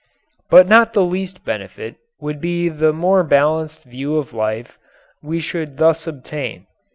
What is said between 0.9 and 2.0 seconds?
the least benefit